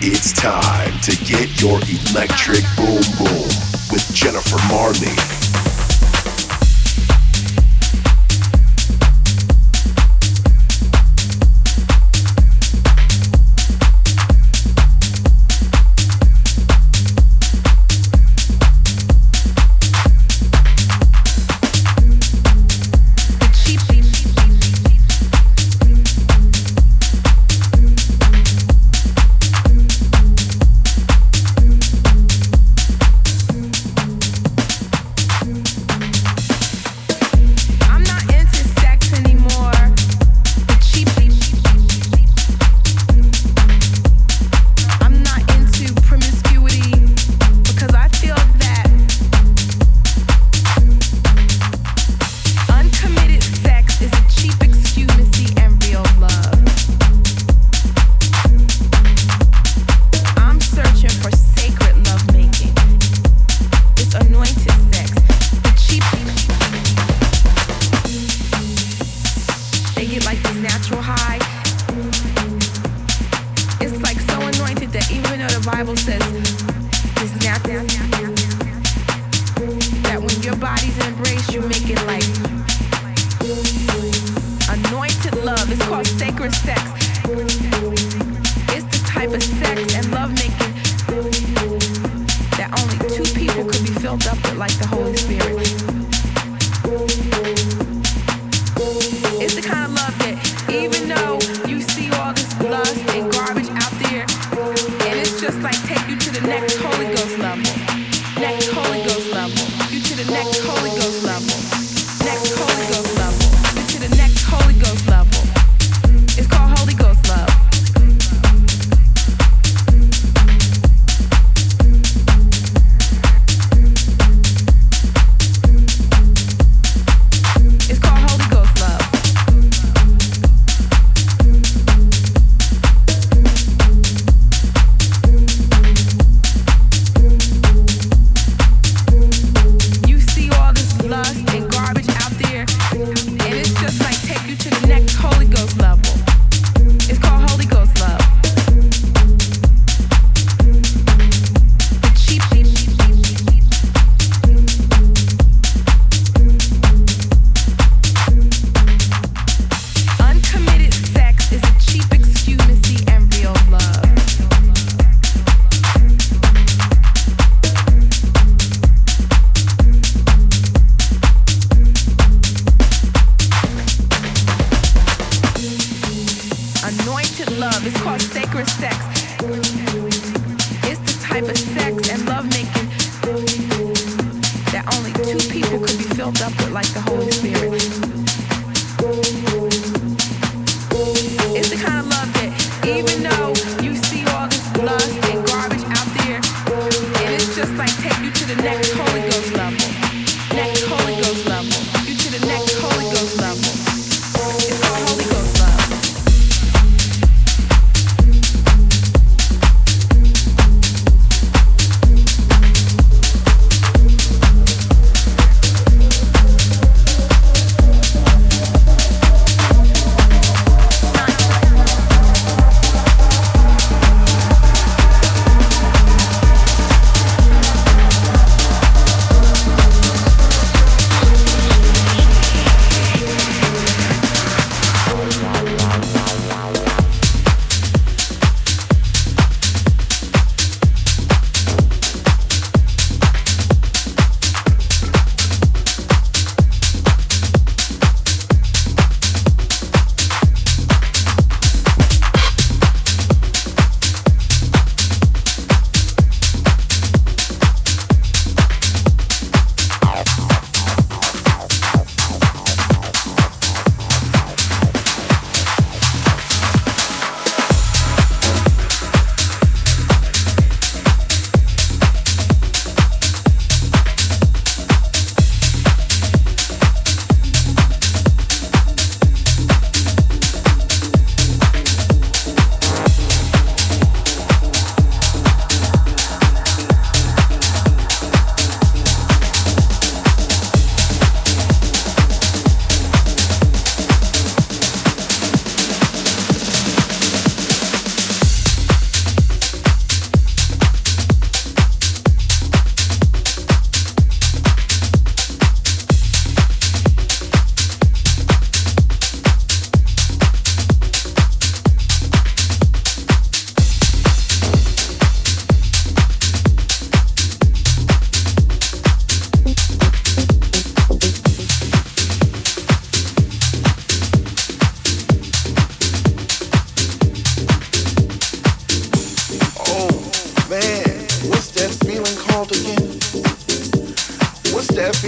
It's 0.00 0.32
time 0.32 0.96
to 1.00 1.10
get 1.24 1.60
your 1.60 1.80
electric 1.80 2.62
boom 2.76 3.02
boom 3.18 3.48
with 3.90 4.08
Jennifer 4.14 4.56
Marley. 4.68 5.37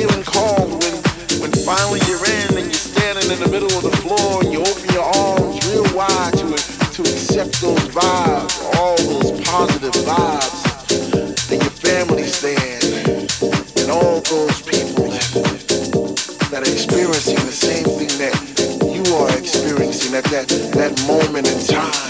feeling 0.00 0.24
called 0.24 0.82
when, 0.82 0.94
when 1.44 1.52
finally 1.52 2.00
you're 2.08 2.24
in 2.24 2.56
and 2.56 2.66
you're 2.72 2.86
standing 2.88 3.30
in 3.30 3.38
the 3.38 3.48
middle 3.50 3.70
of 3.76 3.82
the 3.82 3.94
floor 4.00 4.40
and 4.42 4.50
you 4.50 4.60
open 4.60 4.88
your 4.94 5.04
arms 5.04 5.60
real 5.68 5.84
wide 5.94 6.32
to 6.32 6.46
it, 6.54 6.64
to 6.96 7.02
accept 7.02 7.60
those 7.60 7.84
vibes, 7.92 8.56
all 8.76 8.96
those 8.96 9.30
positive 9.44 9.92
vibes 10.08 10.62
that 11.48 11.60
your 11.60 11.76
family's 11.84 12.40
there 12.40 12.80
and 13.76 13.90
all 13.90 14.22
those 14.22 14.62
people 14.62 15.04
that, 15.12 16.48
that 16.50 16.66
are 16.66 16.72
experiencing 16.72 17.36
the 17.44 17.52
same 17.52 17.84
thing 17.84 18.08
that 18.16 18.32
you 18.80 19.04
are 19.16 19.36
experiencing 19.36 20.14
at 20.14 20.24
that, 20.32 20.48
that 20.72 20.96
moment 21.06 21.46
in 21.46 21.60
time. 21.66 22.09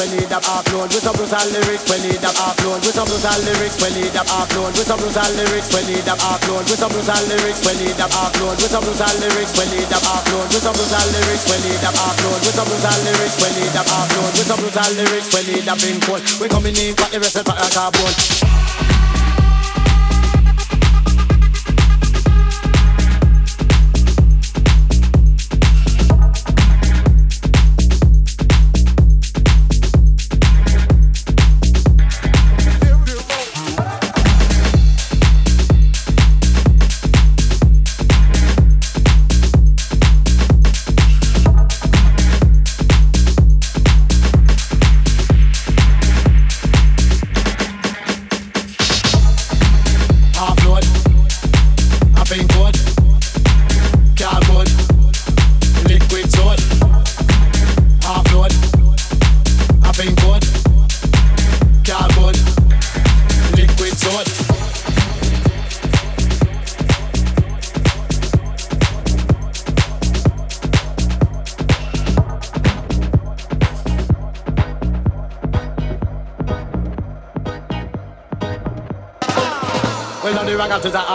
we 0.00 0.16
need 0.16 0.32
a 0.32 0.40
upload. 0.48 0.88
With 0.88 1.04
some 1.04 1.12
brutal 1.12 1.44
lyrics, 1.52 1.84
we 1.90 1.98
need 2.08 2.24
a 2.24 2.30
upload. 2.40 2.80
With 2.80 2.94
some 2.96 3.04
brutal 3.04 3.36
lyrics, 3.44 3.76
we 3.82 3.88
need 4.00 4.16
a 4.16 4.22
upload. 4.32 4.72
With 4.72 4.88
some 4.88 5.00
brutal 5.00 5.28
lyrics, 5.36 5.68
we 5.74 5.80
need 5.84 6.08
a 6.08 6.14
upload. 6.24 6.64
With 6.64 6.78
some 6.78 6.92
brutal 6.92 7.22
lyrics, 7.28 7.60
we 7.66 7.72
need 7.84 8.00
a 8.00 8.06
upload. 8.08 8.56
With 8.56 8.72
some 8.72 8.84
brutal 8.84 9.14
lyrics, 9.20 9.52
we 9.58 9.64
need 9.76 9.92
a 9.92 9.98
upload. 10.08 10.46
With 10.48 10.64
some 10.64 10.72
brutal 10.72 11.06
lyrics, 11.12 11.44
we 11.44 11.56
need 11.68 11.84
a 11.84 11.90
upload. 11.92 12.40
With 12.40 12.56
some 12.56 12.68
brutal 12.68 12.98
lyrics, 13.04 13.36
we 13.40 13.48
need 13.52 13.76
a 13.76 13.82
upload. 13.84 14.32
With 14.32 14.48
some 14.48 14.60
brutal 14.64 14.90
lyrics, 14.96 15.28
we 15.34 15.40
need 15.52 15.66
pink 15.84 15.98
code. 16.06 16.24
We 16.40 16.48
coming 16.48 16.76
in 16.76 16.94
for 16.96 17.08
the 17.12 17.20
rest 17.20 17.36
of 17.36 17.44
the 17.44 17.54
carbon. 17.76 18.73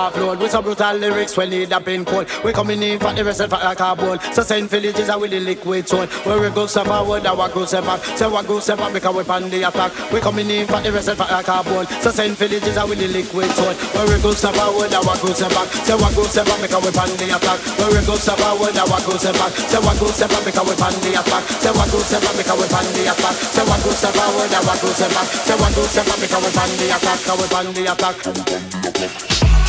Offload 0.09 0.39
with 0.39 0.51
some 0.51 0.63
brutal 0.63 0.93
lyrics 0.97 1.37
when 1.37 1.49
need 1.49 1.71
a 1.71 1.79
pin 1.79 2.03
code. 2.05 2.27
We 2.43 2.51
coming 2.51 2.81
in 2.81 2.99
for 2.99 3.13
the 3.13 3.23
rest 3.23 3.41
of 3.41 3.49
the 3.49 3.75
cardboard. 3.77 4.21
So 4.33 4.43
send 4.43 4.69
villages 4.69 5.09
with 5.15 5.31
the 5.31 5.39
liquid 5.39 5.87
tone. 5.87 6.07
Where 6.25 6.41
we 6.41 6.49
go 6.49 6.65
step 6.65 6.87
forward, 6.87 7.25
our 7.25 7.49
go 7.49 7.65
step 7.65 7.85
back. 7.85 8.03
Say 8.17 8.27
what 8.27 8.47
go 8.47 8.59
step 8.59 8.77
back 8.77 8.93
because 8.93 9.15
we 9.15 9.23
pan 9.23 9.49
the 9.49 9.63
attack. 9.63 9.91
We 10.11 10.19
coming 10.19 10.49
in 10.49 10.67
for 10.67 10.81
the 10.81 10.91
rest 10.91 11.09
of 11.09 11.17
the 11.17 11.25
cardboard. 11.45 11.87
So 12.01 12.11
send 12.11 12.37
villages 12.37 12.75
with 12.75 12.99
the 12.99 13.07
liquid 13.07 13.49
tone. 13.55 13.75
Where 13.95 14.07
we 14.07 14.21
go 14.21 14.31
step 14.33 14.55
forward, 14.55 14.93
our 14.93 15.15
go 15.21 15.33
step 15.33 15.51
back. 15.51 15.67
Say 15.85 15.95
what 15.95 16.15
go 16.15 16.23
step 16.23 16.45
back 16.45 16.61
because 16.61 16.83
we 16.83 16.91
pan 16.91 17.09
the 17.15 17.27
attack. 17.35 17.59
Where 17.79 17.91
we 17.93 18.05
go 18.05 18.15
step 18.15 18.37
forward, 18.37 18.75
our 18.75 18.99
go 19.05 19.13
step 19.15 19.35
back. 19.35 19.51
Say 19.53 19.79
what 19.79 19.99
go 19.99 20.07
step 20.11 20.29
back 20.29 20.43
because 20.45 20.67
we 20.67 20.75
pan 20.75 20.93
the 20.99 21.11
attack. 21.19 21.43
Say 21.63 21.71
what 21.71 21.87
go 21.91 21.99
step 22.03 22.21
back 22.21 22.39
we 22.59 22.67
the 22.67 23.11
attack. 23.11 23.35
What 23.69 23.83
go 23.83 23.91
step 23.91 24.13
forward, 24.13 24.53
our 24.53 24.63
back. 24.65 25.27
Say 25.45 25.55
what 25.55 25.75
go 25.75 25.83
step 25.83 26.05
back 26.05 26.19
because 26.19 26.43
we 26.43 26.51
pan 26.51 26.69
the 26.77 26.85
attack. 26.95 27.19
Because 27.19 27.39
we 27.41 27.47
pan 27.47 27.73
the 27.73 27.83
attack. 27.93 29.68